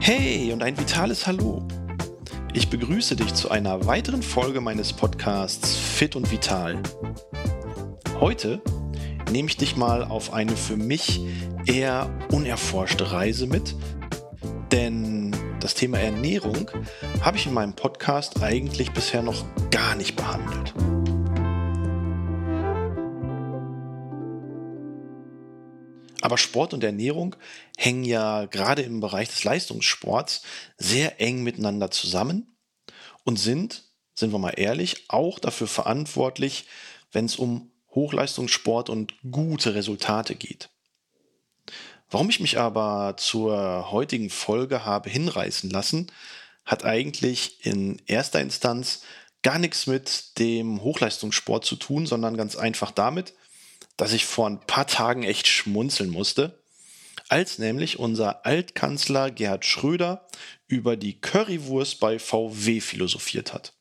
Hey 0.00 0.52
und 0.52 0.62
ein 0.62 0.78
vitales 0.78 1.26
Hallo. 1.26 1.66
Ich 2.54 2.70
begrüße 2.70 3.14
dich 3.14 3.34
zu 3.34 3.50
einer 3.50 3.86
weiteren 3.86 4.22
Folge 4.22 4.60
meines 4.60 4.92
Podcasts 4.92 5.76
Fit 5.76 6.16
und 6.16 6.30
Vital. 6.32 6.82
Heute 8.18 8.60
nehme 9.30 9.48
ich 9.48 9.56
dich 9.56 9.76
mal 9.76 10.02
auf 10.04 10.32
eine 10.32 10.56
für 10.56 10.76
mich 10.76 11.20
eher 11.66 12.10
unerforschte 12.32 13.12
Reise 13.12 13.46
mit, 13.46 13.76
denn 14.72 15.36
das 15.60 15.74
Thema 15.74 15.98
Ernährung 15.98 16.70
habe 17.20 17.36
ich 17.36 17.46
in 17.46 17.54
meinem 17.54 17.74
Podcast 17.74 18.42
eigentlich 18.42 18.92
bisher 18.92 19.22
noch 19.22 19.44
gar 19.70 19.94
nicht 19.94 20.16
behandelt. 20.16 20.72
Aber 26.28 26.36
Sport 26.36 26.74
und 26.74 26.84
Ernährung 26.84 27.36
hängen 27.78 28.04
ja 28.04 28.44
gerade 28.44 28.82
im 28.82 29.00
Bereich 29.00 29.30
des 29.30 29.44
Leistungssports 29.44 30.42
sehr 30.76 31.22
eng 31.22 31.42
miteinander 31.42 31.90
zusammen 31.90 32.54
und 33.24 33.38
sind, 33.38 33.84
sind 34.12 34.30
wir 34.30 34.38
mal 34.38 34.50
ehrlich, 34.50 35.06
auch 35.08 35.38
dafür 35.38 35.68
verantwortlich, 35.68 36.66
wenn 37.12 37.24
es 37.24 37.36
um 37.36 37.70
Hochleistungssport 37.94 38.90
und 38.90 39.14
gute 39.30 39.74
Resultate 39.74 40.34
geht. 40.34 40.68
Warum 42.10 42.28
ich 42.28 42.40
mich 42.40 42.58
aber 42.58 43.16
zur 43.16 43.90
heutigen 43.90 44.28
Folge 44.28 44.84
habe 44.84 45.08
hinreißen 45.08 45.70
lassen, 45.70 46.12
hat 46.66 46.84
eigentlich 46.84 47.64
in 47.64 48.02
erster 48.04 48.42
Instanz 48.42 49.00
gar 49.42 49.58
nichts 49.58 49.86
mit 49.86 50.38
dem 50.38 50.82
Hochleistungssport 50.82 51.64
zu 51.64 51.76
tun, 51.76 52.04
sondern 52.04 52.36
ganz 52.36 52.54
einfach 52.54 52.90
damit, 52.90 53.32
dass 53.98 54.12
ich 54.14 54.24
vor 54.24 54.48
ein 54.48 54.60
paar 54.60 54.86
Tagen 54.86 55.24
echt 55.24 55.46
schmunzeln 55.46 56.08
musste, 56.08 56.62
als 57.28 57.58
nämlich 57.58 57.98
unser 57.98 58.46
Altkanzler 58.46 59.30
Gerhard 59.30 59.66
Schröder 59.66 60.26
über 60.66 60.96
die 60.96 61.20
Currywurst 61.20 62.00
bei 62.00 62.18
VW 62.18 62.80
philosophiert 62.80 63.52
hat. 63.52 63.74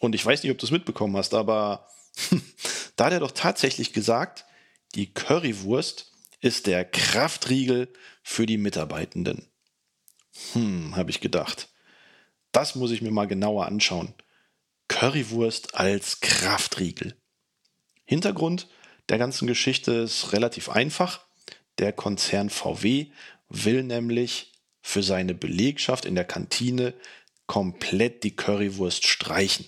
Und 0.00 0.14
ich 0.14 0.24
weiß 0.24 0.42
nicht, 0.42 0.52
ob 0.52 0.58
du 0.58 0.64
es 0.64 0.72
mitbekommen 0.72 1.16
hast, 1.16 1.34
aber 1.34 1.86
da 2.96 3.06
hat 3.06 3.12
er 3.12 3.20
doch 3.20 3.32
tatsächlich 3.32 3.92
gesagt, 3.92 4.46
die 4.94 5.12
Currywurst 5.12 6.12
ist 6.40 6.66
der 6.66 6.84
Kraftriegel 6.84 7.92
für 8.22 8.46
die 8.46 8.58
Mitarbeitenden. 8.58 9.50
Hm, 10.52 10.94
habe 10.94 11.10
ich 11.10 11.20
gedacht. 11.20 11.68
Das 12.52 12.76
muss 12.76 12.92
ich 12.92 13.02
mir 13.02 13.10
mal 13.10 13.26
genauer 13.26 13.66
anschauen. 13.66 14.14
Currywurst 14.88 15.74
als 15.74 16.20
Kraftriegel. 16.20 17.16
Hintergrund, 18.04 18.68
der 19.08 19.18
ganzen 19.18 19.46
Geschichte 19.46 19.92
ist 19.92 20.32
relativ 20.32 20.68
einfach. 20.68 21.20
Der 21.78 21.92
Konzern 21.92 22.50
VW 22.50 23.06
will 23.48 23.82
nämlich 23.82 24.52
für 24.82 25.02
seine 25.02 25.34
Belegschaft 25.34 26.04
in 26.04 26.14
der 26.14 26.24
Kantine 26.24 26.94
komplett 27.46 28.24
die 28.24 28.36
Currywurst 28.36 29.06
streichen. 29.06 29.66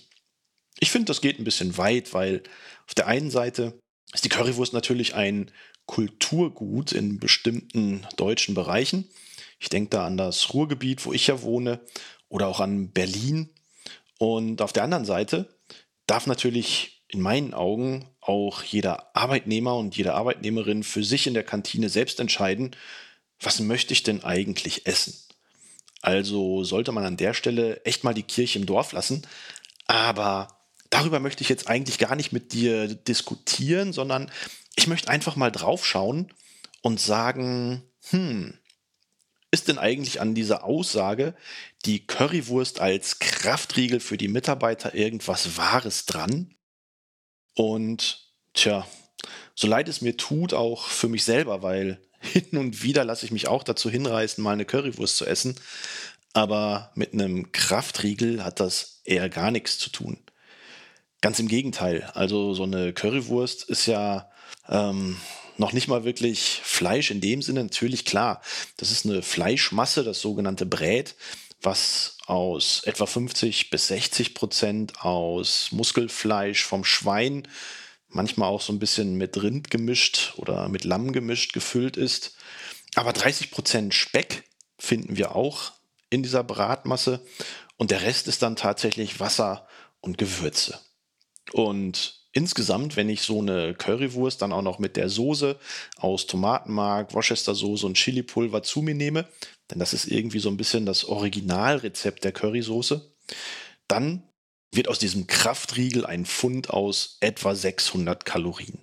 Ich 0.79 0.91
finde, 0.91 1.05
das 1.05 1.21
geht 1.21 1.39
ein 1.39 1.43
bisschen 1.43 1.77
weit, 1.77 2.13
weil 2.13 2.43
auf 2.87 2.95
der 2.95 3.07
einen 3.07 3.31
Seite 3.31 3.79
ist 4.13 4.25
die 4.25 4.29
Currywurst 4.29 4.73
natürlich 4.73 5.15
ein 5.15 5.51
Kulturgut 5.85 6.91
in 6.91 7.19
bestimmten 7.19 8.05
deutschen 8.15 8.55
Bereichen. 8.55 9.09
Ich 9.59 9.69
denke 9.69 9.89
da 9.89 10.05
an 10.05 10.17
das 10.17 10.53
Ruhrgebiet, 10.53 11.05
wo 11.05 11.13
ich 11.13 11.27
ja 11.27 11.41
wohne, 11.41 11.79
oder 12.29 12.47
auch 12.47 12.59
an 12.59 12.91
Berlin. 12.91 13.49
Und 14.19 14.61
auf 14.61 14.73
der 14.73 14.83
anderen 14.83 15.05
Seite 15.05 15.55
darf 16.05 16.27
natürlich 16.27 17.03
in 17.07 17.21
meinen 17.21 17.53
Augen 17.53 18.05
auch 18.27 18.63
jeder 18.63 19.15
Arbeitnehmer 19.15 19.75
und 19.75 19.95
jede 19.95 20.13
Arbeitnehmerin 20.13 20.83
für 20.83 21.03
sich 21.03 21.27
in 21.27 21.33
der 21.33 21.43
Kantine 21.43 21.89
selbst 21.89 22.19
entscheiden, 22.19 22.75
was 23.39 23.59
möchte 23.59 23.93
ich 23.93 24.03
denn 24.03 24.23
eigentlich 24.23 24.85
essen. 24.85 25.13
Also 26.01 26.63
sollte 26.63 26.91
man 26.91 27.05
an 27.05 27.17
der 27.17 27.33
Stelle 27.33 27.83
echt 27.85 28.03
mal 28.03 28.13
die 28.13 28.23
Kirche 28.23 28.59
im 28.59 28.65
Dorf 28.65 28.91
lassen. 28.91 29.25
Aber 29.87 30.59
darüber 30.89 31.19
möchte 31.19 31.43
ich 31.43 31.49
jetzt 31.49 31.67
eigentlich 31.67 31.97
gar 31.97 32.15
nicht 32.15 32.31
mit 32.31 32.53
dir 32.53 32.87
diskutieren, 32.87 33.93
sondern 33.93 34.31
ich 34.75 34.87
möchte 34.87 35.09
einfach 35.09 35.35
mal 35.35 35.51
draufschauen 35.51 36.31
und 36.81 36.99
sagen, 36.99 37.83
hm, 38.09 38.57
ist 39.51 39.69
denn 39.69 39.77
eigentlich 39.77 40.19
an 40.21 40.35
dieser 40.35 40.65
Aussage, 40.65 41.33
die 41.85 42.05
Currywurst 42.05 42.79
als 42.79 43.19
Kraftriegel 43.19 43.99
für 43.99 44.17
die 44.17 44.27
Mitarbeiter 44.27 44.93
irgendwas 44.93 45.57
Wahres 45.57 46.05
dran? 46.05 46.53
Und 47.57 48.19
tja, 48.53 48.87
so 49.55 49.67
leid 49.67 49.89
es 49.89 50.01
mir 50.01 50.15
tut, 50.15 50.53
auch 50.53 50.85
für 50.89 51.07
mich 51.07 51.23
selber, 51.23 51.63
weil 51.63 51.99
hin 52.19 52.49
und 52.51 52.83
wieder 52.83 53.03
lasse 53.03 53.25
ich 53.25 53.31
mich 53.31 53.47
auch 53.47 53.63
dazu 53.63 53.89
hinreißen, 53.89 54.43
mal 54.43 54.51
eine 54.51 54.65
Currywurst 54.65 55.17
zu 55.17 55.25
essen. 55.25 55.55
Aber 56.33 56.91
mit 56.93 57.13
einem 57.13 57.51
Kraftriegel 57.51 58.43
hat 58.43 58.59
das 58.59 59.01
eher 59.05 59.27
gar 59.27 59.49
nichts 59.49 59.79
zu 59.79 59.89
tun. 59.89 60.19
Ganz 61.21 61.39
im 61.39 61.47
Gegenteil. 61.47 62.03
Also 62.13 62.53
so 62.53 62.61
eine 62.61 62.93
Currywurst 62.93 63.63
ist 63.63 63.87
ja 63.87 64.29
ähm, 64.69 65.17
noch 65.57 65.73
nicht 65.73 65.87
mal 65.87 66.03
wirklich 66.03 66.61
Fleisch 66.63 67.09
in 67.09 67.21
dem 67.21 67.41
Sinne. 67.41 67.63
Natürlich 67.63 68.05
klar, 68.05 68.43
das 68.77 68.91
ist 68.91 69.07
eine 69.07 69.23
Fleischmasse, 69.23 70.03
das 70.03 70.21
sogenannte 70.21 70.67
Brät 70.67 71.15
was 71.61 72.17
aus 72.25 72.83
etwa 72.83 73.05
50 73.05 73.69
bis 73.69 73.87
60 73.87 74.33
Prozent 74.33 75.01
aus 75.01 75.71
Muskelfleisch 75.71 76.63
vom 76.63 76.83
Schwein, 76.83 77.47
manchmal 78.09 78.49
auch 78.49 78.61
so 78.61 78.73
ein 78.73 78.79
bisschen 78.79 79.15
mit 79.15 79.41
Rind 79.41 79.71
gemischt 79.71 80.33
oder 80.37 80.69
mit 80.69 80.83
Lamm 80.83 81.11
gemischt 81.11 81.53
gefüllt 81.53 81.97
ist. 81.97 82.35
Aber 82.95 83.13
30 83.13 83.51
Prozent 83.51 83.93
Speck 83.93 84.43
finden 84.77 85.17
wir 85.17 85.35
auch 85.35 85.73
in 86.09 86.23
dieser 86.23 86.43
Bratmasse 86.43 87.25
und 87.77 87.91
der 87.91 88.01
Rest 88.01 88.27
ist 88.27 88.41
dann 88.41 88.55
tatsächlich 88.55 89.19
Wasser 89.19 89.67
und 89.99 90.17
Gewürze. 90.17 90.79
Und 91.53 92.16
insgesamt, 92.37 92.95
wenn 92.95 93.09
ich 93.09 93.23
so 93.23 93.41
eine 93.41 93.73
Currywurst 93.73 94.41
dann 94.41 94.53
auch 94.53 94.61
noch 94.61 94.77
mit 94.77 94.95
der 94.95 95.09
Soße 95.09 95.57
aus 95.97 96.27
Tomatenmark, 96.27 97.13
Worcestersoße 97.15 97.85
und 97.85 97.95
Chilipulver 97.95 98.61
zu 98.61 98.83
mir 98.83 98.93
nehme, 98.93 99.27
denn 99.71 99.79
das 99.79 99.93
ist 99.93 100.05
irgendwie 100.05 100.37
so 100.37 100.49
ein 100.49 100.57
bisschen 100.57 100.85
das 100.85 101.03
Originalrezept 101.03 102.23
der 102.23 102.31
Currysoße, 102.31 103.11
dann 103.87 104.21
wird 104.71 104.87
aus 104.87 104.99
diesem 104.99 105.25
Kraftriegel 105.25 106.05
ein 106.05 106.25
Pfund 106.27 106.69
aus 106.69 107.17
etwa 107.21 107.55
600 107.55 108.23
Kalorien. 108.23 108.79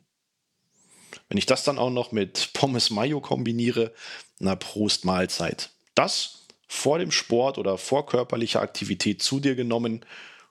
Wenn 1.28 1.38
ich 1.38 1.46
das 1.46 1.62
dann 1.62 1.78
auch 1.78 1.90
noch 1.90 2.10
mit 2.10 2.50
Pommes 2.54 2.90
Mayo 2.90 3.20
kombiniere, 3.20 3.92
na 4.40 4.56
Prost 4.56 5.04
Mahlzeit. 5.04 5.70
Das 5.94 6.46
vor 6.66 6.98
dem 6.98 7.12
Sport 7.12 7.56
oder 7.58 7.78
vor 7.78 8.06
körperlicher 8.06 8.60
Aktivität 8.60 9.22
zu 9.22 9.38
dir 9.38 9.54
genommen, 9.54 10.04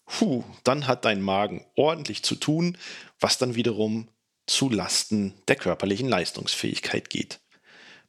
puh, 0.06 0.44
dann 0.64 0.88
hat 0.88 1.06
dein 1.06 1.22
Magen 1.22 1.66
ordentlich 1.76 2.24
zu 2.24 2.36
tun, 2.36 2.78
was 3.20 3.38
dann 3.38 3.56
wiederum 3.56 4.10
zu 4.46 4.70
Lasten 4.70 5.34
der 5.48 5.56
körperlichen 5.56 6.10
Leistungsfähigkeit 6.10 7.10
geht. 7.10 7.40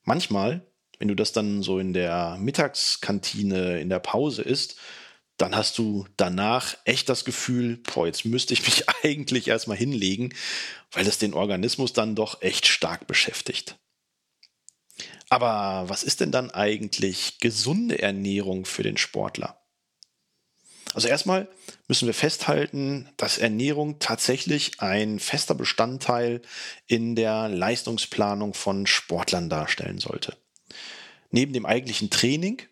Manchmal 0.03 0.66
wenn 0.99 1.09
du 1.09 1.16
das 1.16 1.32
dann 1.32 1.62
so 1.62 1.78
in 1.78 1.93
der 1.93 2.37
Mittagskantine, 2.41 3.81
in 3.81 3.88
der 3.88 3.99
Pause 3.99 4.43
isst, 4.43 4.77
dann 5.37 5.56
hast 5.56 5.78
du 5.78 6.06
danach 6.16 6.77
echt 6.84 7.09
das 7.09 7.25
Gefühl, 7.25 7.78
boah, 7.78 8.06
jetzt 8.06 8.25
müsste 8.25 8.55
ich 8.55 8.65
mich 8.65 8.84
eigentlich 9.03 9.49
erstmal 9.49 9.76
hinlegen, 9.76 10.34
weil 10.93 11.06
es 11.06 11.19
den 11.19 11.34
Organismus 11.34 11.93
dann 11.93 12.15
doch 12.15 12.43
echt 12.43 12.66
stark 12.66 13.06
beschäftigt. 13.06 13.76
Aber 15.28 15.88
was 15.88 16.05
ist 16.05 16.21
denn 16.21 16.31
dann 16.31 16.50
eigentlich 16.50 17.38
gesunde 17.41 18.00
Ernährung 18.00 18.65
für 18.65 18.84
den 18.84 18.97
Sportler? 18.97 19.61
Also 20.94 21.09
erstmal 21.09 21.49
müssen 21.88 22.06
wir 22.06 22.15
festhalten, 22.15 23.09
dass 23.16 23.38
Ernährung 23.38 23.99
tatsächlich 23.99 24.81
ein 24.81 25.19
fester 25.19 25.55
Bestandteil 25.55 26.41
in 26.87 27.16
der 27.16 27.49
Leistungsplanung 27.49 28.55
von 28.55 28.87
Sportlern 28.87 29.50
darstellen 29.50 29.99
sollte 29.99 30.37
neben 31.35 31.52
dem 31.52 31.67
eigentlichen 31.67 32.11
Training 32.11 32.62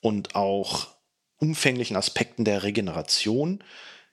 und 0.00 0.34
auch 0.34 0.88
umfänglichen 1.36 1.96
Aspekten 1.96 2.44
der 2.44 2.64
Regeneration 2.64 3.62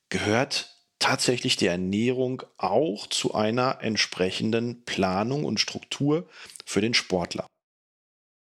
gehört 0.10 0.76
tatsächlich 1.00 1.58
die 1.58 1.66
Ernährung 1.66 2.44
auch 2.58 3.08
zu 3.08 3.34
einer 3.34 3.80
entsprechenden 3.82 4.86
Planung 4.86 5.44
und 5.44 5.60
Struktur 5.60 6.30
für 6.66 6.82
den 6.82 6.94
Sportler. 6.94 7.48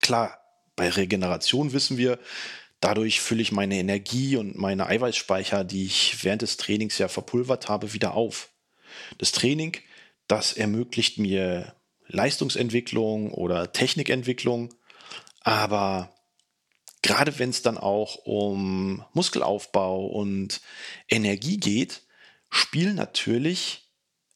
Klar, 0.01 0.41
bei 0.75 0.89
Regeneration 0.89 1.73
wissen 1.73 1.97
wir, 1.97 2.19
dadurch 2.83 3.21
fülle 3.21 3.41
ich 3.41 3.53
meine 3.53 3.77
Energie 3.77 4.37
und 4.37 4.59
meine 4.59 4.87
Eiweißspeicher, 4.87 5.65
die 5.65 5.87
ich 5.87 6.23
während 6.25 6.43
des 6.43 6.59
Trainings 6.59 6.99
ja 6.99 7.09
verpulvert 7.09 7.69
habe, 7.69 7.95
wieder 7.95 8.15
auf. 8.15 8.51
Das 9.17 9.33
Training, 9.33 9.79
das 10.27 10.53
ermöglicht 10.53 11.17
mir 11.17 11.75
Leistungsentwicklung 12.09 13.33
oder 13.33 13.73
Technikentwicklung, 13.73 14.75
aber 15.41 16.13
gerade 17.03 17.39
wenn 17.39 17.51
es 17.51 17.63
dann 17.63 17.79
auch 17.79 18.17
um 18.25 19.05
Muskelaufbau 19.13 20.07
und 20.07 20.61
Energie 21.09 21.59
geht, 21.59 22.03
spielen 22.51 22.97
natürlich 22.97 23.89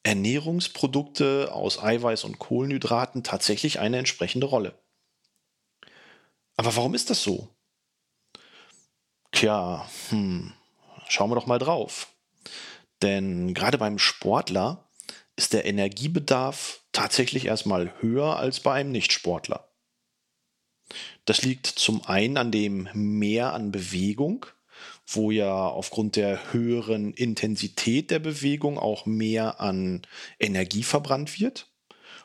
Ernährungsprodukte 0.05 1.53
aus 1.53 1.83
Eiweiß 1.83 2.23
und 2.23 2.39
Kohlenhydraten 2.39 3.25
tatsächlich 3.25 3.81
eine 3.81 3.99
entsprechende 3.99 4.47
Rolle. 4.47 4.79
Aber 6.57 6.77
warum 6.77 6.95
ist 6.95 7.11
das 7.11 7.23
so? 7.23 7.56
Tja, 9.37 9.87
hm, 10.09 10.55
schauen 11.09 11.31
wir 11.31 11.35
doch 11.35 11.45
mal 11.45 11.59
drauf. 11.59 12.09
Denn 13.03 13.53
gerade 13.53 13.77
beim 13.77 13.99
Sportler 13.99 14.89
ist 15.37 15.53
der 15.53 15.67
Energiebedarf 15.67 16.81
tatsächlich 16.91 17.45
erstmal 17.45 17.93
höher 18.01 18.39
als 18.39 18.61
bei 18.61 18.73
einem 18.73 18.93
Nichtsportler. 18.93 19.69
Das 21.27 21.43
liegt 21.43 21.67
zum 21.67 22.03
einen 22.07 22.39
an 22.39 22.51
dem 22.51 22.89
Mehr 22.95 23.53
an 23.53 23.73
Bewegung, 23.73 24.47
wo 25.07 25.31
ja 25.31 25.69
aufgrund 25.69 26.17
der 26.17 26.55
höheren 26.55 27.13
Intensität 27.13 28.11
der 28.11 28.21
Bewegung 28.21 28.79
auch 28.79 29.05
mehr 29.05 29.61
an 29.61 30.01
Energie 30.41 30.83
verbrannt 30.83 31.39
wird. 31.39 31.71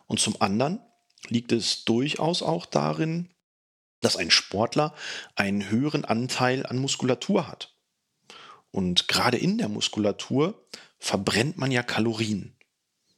Und 0.08 0.22
zum 0.22 0.42
anderen 0.42 0.80
liegt 1.28 1.52
es 1.52 1.84
durchaus 1.84 2.42
auch 2.42 2.66
darin, 2.66 3.28
dass 4.02 4.18
ein 4.18 4.32
Sportler 4.32 4.94
einen 5.36 5.70
höheren 5.70 6.06
Anteil 6.06 6.66
an 6.66 6.78
Muskulatur 6.78 7.48
hat. 7.48 7.74
Und 8.72 9.08
gerade 9.08 9.38
in 9.38 9.58
der 9.58 9.70
Muskulatur 9.70 10.66
verbrennt 11.00 11.58
man 11.58 11.72
ja 11.72 11.84
Kalorien, 11.84 12.56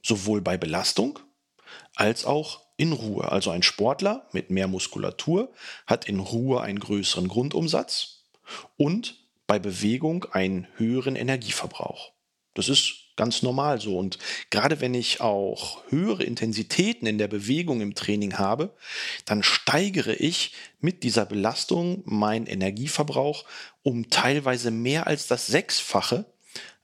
sowohl 0.02 0.42
bei 0.42 0.58
Belastung 0.58 1.20
als 1.96 2.26
auch 2.26 2.62
in 2.78 2.92
Ruhe. 2.92 3.32
Also 3.32 3.52
ein 3.52 3.64
Sportler 3.64 4.28
mit 4.32 4.50
mehr 4.50 4.68
Muskulatur 4.68 5.54
hat 5.86 6.08
in 6.08 6.20
Ruhe 6.20 6.62
einen 6.62 6.80
größeren 6.80 7.28
Grundumsatz 7.28 8.24
und 8.78 9.16
bei 9.48 9.60
Bewegung 9.60 10.26
einen 10.32 10.68
höheren 10.78 11.16
Energieverbrauch. 11.16 12.12
Das 12.54 12.70
ist 12.70 13.03
ganz 13.16 13.42
normal 13.44 13.80
so. 13.80 13.98
Und 13.98 14.18
gerade 14.50 14.82
wenn 14.82 14.94
ich 14.94 15.22
auch 15.22 15.84
höhere 15.90 16.24
Intensitäten 16.24 17.06
in 17.08 17.18
der 17.18 17.28
Bewegung 17.28 17.82
im 17.82 17.96
Training 17.96 18.38
habe, 18.38 18.76
dann 19.26 19.44
steigere 19.44 20.14
ich 20.14 20.54
mit 20.80 21.04
dieser 21.04 21.26
Belastung 21.26 22.02
meinen 22.06 22.48
Energieverbrauch 22.48 23.46
um 23.84 24.10
teilweise 24.10 24.72
mehr 24.72 25.08
als 25.08 25.28
das 25.28 25.48
Sechsfache 25.48 26.26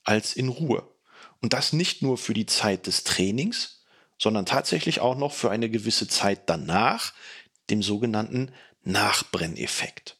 als 0.03 0.35
in 0.35 0.49
Ruhe. 0.49 0.87
Und 1.41 1.53
das 1.53 1.73
nicht 1.73 2.01
nur 2.01 2.17
für 2.17 2.33
die 2.33 2.45
Zeit 2.45 2.87
des 2.87 3.03
Trainings, 3.03 3.85
sondern 4.17 4.45
tatsächlich 4.45 4.99
auch 4.99 5.15
noch 5.15 5.33
für 5.33 5.49
eine 5.49 5.69
gewisse 5.69 6.07
Zeit 6.07 6.49
danach, 6.49 7.13
dem 7.69 7.81
sogenannten 7.81 8.51
Nachbrenneffekt. 8.83 10.18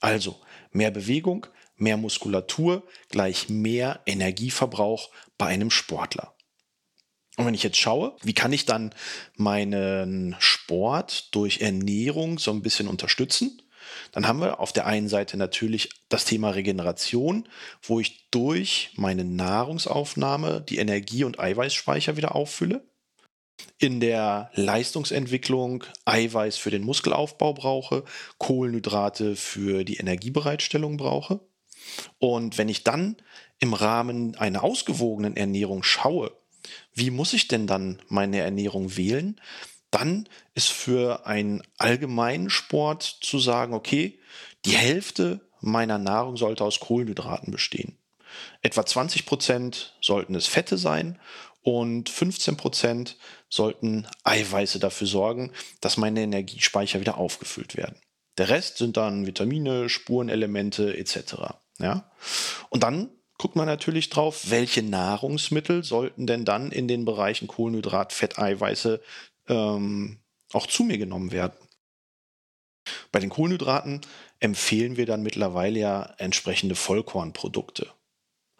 Also 0.00 0.40
mehr 0.70 0.90
Bewegung, 0.90 1.46
mehr 1.76 1.96
Muskulatur 1.96 2.86
gleich 3.08 3.48
mehr 3.48 4.00
Energieverbrauch 4.06 5.10
bei 5.36 5.46
einem 5.46 5.70
Sportler. 5.70 6.34
Und 7.36 7.46
wenn 7.46 7.54
ich 7.54 7.62
jetzt 7.62 7.78
schaue, 7.78 8.16
wie 8.22 8.34
kann 8.34 8.52
ich 8.52 8.66
dann 8.66 8.92
meinen 9.36 10.34
Sport 10.40 11.34
durch 11.34 11.60
Ernährung 11.60 12.38
so 12.38 12.50
ein 12.50 12.62
bisschen 12.62 12.88
unterstützen, 12.88 13.62
dann 14.12 14.26
haben 14.26 14.40
wir 14.40 14.60
auf 14.60 14.72
der 14.72 14.86
einen 14.86 15.08
Seite 15.08 15.36
natürlich 15.36 15.90
das 16.08 16.24
Thema 16.24 16.50
Regeneration, 16.50 17.48
wo 17.82 18.00
ich 18.00 18.28
durch 18.30 18.90
meine 18.96 19.24
Nahrungsaufnahme 19.24 20.62
die 20.62 20.78
Energie- 20.78 21.24
und 21.24 21.38
Eiweißspeicher 21.38 22.16
wieder 22.16 22.34
auffülle. 22.34 22.84
In 23.78 24.00
der 24.00 24.50
Leistungsentwicklung 24.54 25.84
Eiweiß 26.04 26.56
für 26.58 26.70
den 26.70 26.82
Muskelaufbau 26.82 27.54
brauche, 27.54 28.04
Kohlenhydrate 28.38 29.36
für 29.36 29.84
die 29.84 29.98
Energiebereitstellung 29.98 30.96
brauche. 30.96 31.40
Und 32.18 32.58
wenn 32.58 32.68
ich 32.68 32.82
dann 32.82 33.16
im 33.60 33.74
Rahmen 33.74 34.36
einer 34.36 34.64
ausgewogenen 34.64 35.36
Ernährung 35.36 35.84
schaue, 35.84 36.32
wie 36.92 37.10
muss 37.10 37.32
ich 37.32 37.46
denn 37.46 37.68
dann 37.68 38.02
meine 38.08 38.40
Ernährung 38.40 38.96
wählen, 38.96 39.40
dann 39.92 40.28
ist 40.54 40.68
für 40.68 41.26
einen 41.26 41.62
allgemeinen 41.78 42.50
Sport 42.50 43.02
zu 43.02 43.38
sagen, 43.38 43.74
okay, 43.74 44.18
die 44.64 44.76
Hälfte 44.76 45.40
meiner 45.60 45.98
Nahrung 45.98 46.36
sollte 46.36 46.64
aus 46.64 46.80
Kohlenhydraten 46.80 47.52
bestehen. 47.52 47.96
Etwa 48.60 48.84
20 48.84 49.24
Prozent 49.24 49.96
sollten 50.00 50.34
es 50.34 50.46
Fette 50.46 50.76
sein 50.76 51.18
und 51.62 52.08
15 52.08 52.56
Prozent 52.56 53.16
sollten 53.48 54.06
Eiweiße 54.24 54.78
dafür 54.78 55.06
sorgen, 55.06 55.52
dass 55.80 55.96
meine 55.96 56.20
Energiespeicher 56.20 57.00
wieder 57.00 57.18
aufgefüllt 57.18 57.76
werden. 57.76 57.96
Der 58.36 58.48
Rest 58.48 58.78
sind 58.78 58.96
dann 58.96 59.26
Vitamine, 59.26 59.88
Spurenelemente 59.88 60.96
etc. 60.96 61.34
Ja? 61.78 62.10
Und 62.68 62.82
dann 62.82 63.10
guckt 63.38 63.56
man 63.56 63.66
natürlich 63.66 64.10
drauf, 64.10 64.50
welche 64.50 64.82
Nahrungsmittel 64.82 65.84
sollten 65.84 66.26
denn 66.26 66.44
dann 66.44 66.70
in 66.70 66.88
den 66.88 67.04
Bereichen 67.04 67.48
Kohlenhydrat, 67.48 68.12
Fett, 68.12 68.38
Eiweiße 68.38 69.00
ähm, 69.48 70.18
auch 70.52 70.66
zu 70.66 70.84
mir 70.84 70.98
genommen 70.98 71.32
werden. 71.32 71.56
Bei 73.12 73.20
den 73.20 73.30
Kohlenhydraten 73.30 74.00
empfehlen 74.40 74.96
wir 74.96 75.06
dann 75.06 75.22
mittlerweile 75.22 75.78
ja 75.78 76.14
entsprechende 76.18 76.74
Vollkornprodukte. 76.74 77.88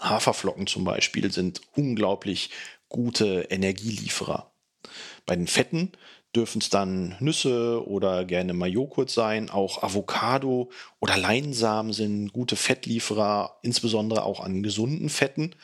Haferflocken 0.01 0.67
zum 0.67 0.85
Beispiel 0.85 1.33
sind 1.33 1.61
unglaublich 1.75 2.51
gute 2.89 3.47
Energielieferer. 3.51 4.48
Bei 5.27 5.37
den 5.37 5.47
Fetten 5.47 5.93
dürfen 6.35 6.61
es 6.61 6.71
dann 6.71 7.17
Nüsse 7.21 7.87
oder 7.87 8.25
gerne 8.25 8.53
Majoghurt 8.53 9.11
sein. 9.11 9.51
Auch 9.51 9.83
Avocado 9.83 10.71
oder 11.01 11.17
Leinsamen 11.17 11.93
sind 11.93 12.33
gute 12.33 12.57
Fettlieferer, 12.57 13.59
insbesondere 13.63 14.25
auch 14.25 14.41
an 14.41 14.63
gesunden 14.63 15.09
Fetten. 15.09 15.55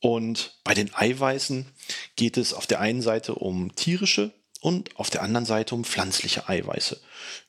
Und 0.00 0.60
bei 0.64 0.74
den 0.74 0.94
Eiweißen 0.94 1.66
geht 2.16 2.36
es 2.36 2.54
auf 2.54 2.66
der 2.66 2.80
einen 2.80 3.02
Seite 3.02 3.34
um 3.34 3.74
tierische 3.74 4.32
und 4.60 4.96
auf 4.96 5.10
der 5.10 5.22
anderen 5.22 5.46
Seite 5.46 5.74
um 5.74 5.84
pflanzliche 5.84 6.48
Eiweiße. 6.48 7.00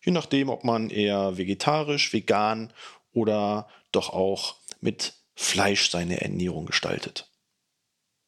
Je 0.03 0.11
nachdem, 0.11 0.49
ob 0.49 0.63
man 0.63 0.89
eher 0.89 1.37
vegetarisch, 1.37 2.13
vegan 2.13 2.73
oder 3.13 3.67
doch 3.91 4.09
auch 4.09 4.55
mit 4.81 5.13
Fleisch 5.35 5.89
seine 5.89 6.21
Ernährung 6.21 6.65
gestaltet. 6.65 7.29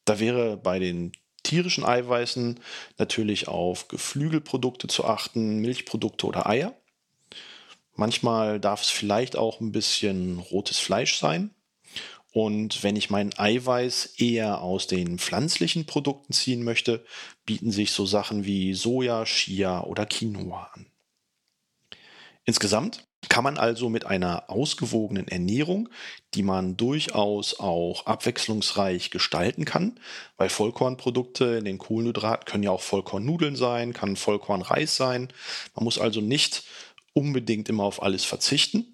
Da 0.04 0.18
wäre 0.18 0.56
bei 0.56 0.78
den 0.78 1.12
tierischen 1.42 1.84
Eiweißen 1.84 2.60
natürlich 2.98 3.48
auf 3.48 3.88
Geflügelprodukte 3.88 4.88
zu 4.88 5.04
achten, 5.04 5.58
Milchprodukte 5.58 6.26
oder 6.26 6.46
Eier. 6.48 6.74
Manchmal 7.94 8.58
darf 8.60 8.82
es 8.82 8.90
vielleicht 8.90 9.36
auch 9.36 9.60
ein 9.60 9.72
bisschen 9.72 10.38
rotes 10.38 10.78
Fleisch 10.78 11.16
sein. 11.16 11.50
Und 12.32 12.82
wenn 12.82 12.96
ich 12.96 13.10
mein 13.10 13.36
Eiweiß 13.36 14.14
eher 14.16 14.62
aus 14.62 14.86
den 14.86 15.18
pflanzlichen 15.18 15.84
Produkten 15.84 16.32
ziehen 16.32 16.64
möchte, 16.64 17.04
bieten 17.44 17.70
sich 17.70 17.92
so 17.92 18.06
Sachen 18.06 18.46
wie 18.46 18.72
Soja, 18.72 19.24
Chia 19.24 19.82
oder 19.82 20.06
Quinoa 20.06 20.70
an. 20.72 20.86
Insgesamt 22.44 23.06
kann 23.28 23.44
man 23.44 23.56
also 23.56 23.88
mit 23.88 24.04
einer 24.04 24.50
ausgewogenen 24.50 25.28
Ernährung, 25.28 25.88
die 26.34 26.42
man 26.42 26.76
durchaus 26.76 27.58
auch 27.58 28.06
abwechslungsreich 28.06 29.10
gestalten 29.10 29.64
kann, 29.64 29.98
weil 30.36 30.48
Vollkornprodukte 30.48 31.44
in 31.56 31.64
den 31.64 31.78
Kohlenhydraten 31.78 32.44
können 32.44 32.64
ja 32.64 32.70
auch 32.70 32.82
Vollkornnudeln 32.82 33.56
sein, 33.56 33.92
kann 33.92 34.16
Vollkornreis 34.16 34.96
sein. 34.96 35.32
Man 35.74 35.84
muss 35.84 35.98
also 35.98 36.20
nicht 36.20 36.64
unbedingt 37.14 37.68
immer 37.68 37.84
auf 37.84 38.02
alles 38.02 38.24
verzichten. 38.24 38.92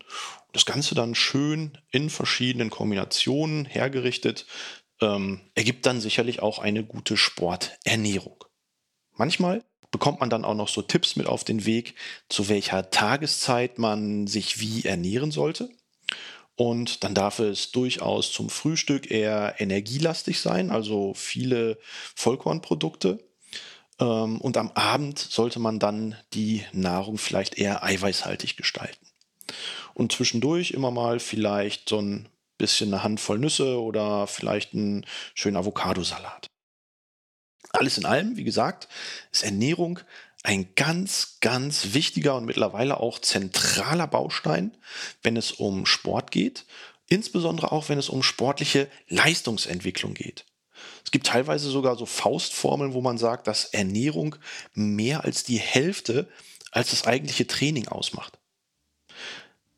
Das 0.53 0.67
Ganze 0.67 0.95
dann 0.95 1.15
schön 1.15 1.79
in 1.91 2.11
verschiedenen 2.11 2.71
Kombinationen 2.71 3.65
hergerichtet, 3.65 4.47
ähm, 5.01 5.41
ergibt 5.55 5.87
dann 5.87 6.01
sicherlich 6.01 6.43
auch 6.43 6.59
eine 6.59 6.85
gute 6.85 7.17
Sporternährung. 7.17 8.45
Manchmal 9.17 9.65
bekommt 9.91 10.21
man 10.21 10.31
dann 10.31 10.45
auch 10.45 10.55
noch 10.55 10.69
so 10.69 10.83
Tipps 10.83 11.17
mit 11.17 11.27
auf 11.27 11.45
den 11.45 11.65
Weg, 11.65 11.95
zu 12.29 12.49
welcher 12.49 12.91
Tageszeit 12.91 13.79
man 13.79 14.27
sich 14.27 14.61
wie 14.61 14.85
ernähren 14.85 15.31
sollte. 15.31 15.71
Und 16.57 17.05
dann 17.05 17.15
darf 17.15 17.39
es 17.39 17.71
durchaus 17.71 18.33
zum 18.33 18.51
Frühstück 18.51 19.11
eher 19.11 19.55
energielastig 19.59 20.41
sein, 20.41 20.71
also 20.71 21.15
viele 21.15 21.79
Vollkornprodukte. 22.17 23.25
Ähm, 24.01 24.41
und 24.41 24.57
am 24.57 24.73
Abend 24.73 25.19
sollte 25.19 25.61
man 25.61 25.79
dann 25.79 26.17
die 26.35 26.65
Nahrung 26.73 27.17
vielleicht 27.17 27.59
eher 27.59 27.85
eiweißhaltig 27.85 28.57
gestalten. 28.57 29.07
Und 29.95 30.13
zwischendurch 30.13 30.73
immer 30.73 30.91
mal 30.91 31.21
vielleicht 31.21 31.89
so 31.89 32.01
ein 32.01 32.29
bisschen 32.59 32.93
eine 32.93 33.05
Handvoll 33.05 33.39
Nüsse 33.39 33.81
oder 33.81 34.27
vielleicht 34.27 34.75
einen 34.75 35.07
schönen 35.35 35.57
Avocadosalat. 35.57 36.49
Alles 37.71 37.99
in 37.99 38.05
allem, 38.05 38.37
wie 38.37 38.45
gesagt, 38.45 38.89
ist 39.33 39.45
Ernährung 39.45 40.01
ein 40.43 40.75
ganz, 40.75 41.39
ganz 41.41 41.93
wichtiger 41.95 42.37
und 42.37 42.45
mittlerweile 42.45 43.01
auch 43.01 43.19
zentraler 43.19 44.07
Baustein, 44.07 44.77
wenn 45.23 45.37
es 45.37 45.53
um 45.53 45.85
Sport 45.85 46.31
geht, 46.31 46.65
insbesondere 47.09 47.73
auch 47.73 47.89
wenn 47.89 47.99
es 47.99 48.09
um 48.09 48.23
sportliche 48.23 48.89
Leistungsentwicklung 49.09 50.15
geht. 50.15 50.45
Es 51.05 51.11
gibt 51.11 51.27
teilweise 51.27 51.71
sogar 51.71 51.97
so 51.97 52.07
Faustformeln, 52.07 52.93
wo 52.93 53.01
man 53.01 53.19
sagt, 53.19 53.47
dass 53.47 53.65
Ernährung 53.65 54.37
mehr 54.75 55.25
als 55.25 55.45
die 55.45 55.59
Hälfte 55.59 56.29
als 56.71 56.91
das 56.91 57.07
eigentliche 57.07 57.47
Training 57.47 57.89
ausmacht. 57.89 58.39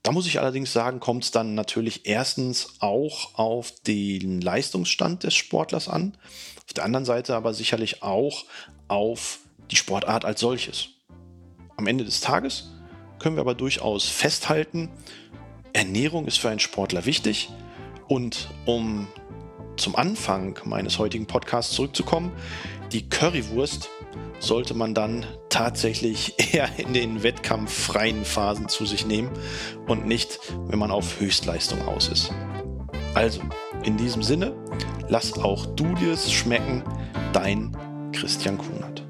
Da 0.02 0.12
muss 0.12 0.26
ich 0.26 0.40
allerdings 0.40 0.72
sagen, 0.72 0.98
kommt 0.98 1.24
es 1.24 1.30
dann 1.30 1.54
natürlich 1.54 2.06
erstens 2.06 2.68
auch 2.80 3.34
auf 3.34 3.72
den 3.82 4.40
Leistungsstand 4.40 5.24
des 5.24 5.34
Sportlers 5.34 5.88
an, 5.88 6.16
auf 6.70 6.74
der 6.74 6.84
anderen 6.84 7.04
Seite 7.04 7.34
aber 7.34 7.52
sicherlich 7.52 8.04
auch 8.04 8.44
auf 8.86 9.40
die 9.72 9.76
Sportart 9.76 10.24
als 10.24 10.38
solches. 10.38 10.90
Am 11.76 11.88
Ende 11.88 12.04
des 12.04 12.20
Tages 12.20 12.70
können 13.18 13.34
wir 13.34 13.40
aber 13.40 13.56
durchaus 13.56 14.08
festhalten, 14.08 14.88
Ernährung 15.72 16.28
ist 16.28 16.38
für 16.38 16.48
einen 16.48 16.60
Sportler 16.60 17.06
wichtig. 17.06 17.50
Und 18.06 18.50
um 18.66 19.08
zum 19.76 19.96
Anfang 19.96 20.60
meines 20.64 21.00
heutigen 21.00 21.26
Podcasts 21.26 21.74
zurückzukommen, 21.74 22.30
die 22.92 23.08
Currywurst 23.08 23.88
sollte 24.38 24.74
man 24.74 24.94
dann 24.94 25.26
tatsächlich 25.48 26.34
eher 26.54 26.68
in 26.78 26.92
den 26.92 27.24
wettkampffreien 27.24 28.24
Phasen 28.24 28.68
zu 28.68 28.86
sich 28.86 29.06
nehmen 29.06 29.30
und 29.88 30.06
nicht, 30.06 30.38
wenn 30.68 30.78
man 30.78 30.92
auf 30.92 31.18
Höchstleistung 31.18 31.82
aus 31.88 32.08
ist. 32.08 32.32
Also, 33.14 33.40
in 33.84 33.96
diesem 33.96 34.22
Sinne, 34.22 34.54
lass 35.08 35.38
auch 35.38 35.66
du 35.74 35.94
dir 35.94 36.12
es 36.12 36.30
schmecken, 36.30 36.82
dein 37.32 37.76
Christian 38.12 38.56
Kunert. 38.56 39.06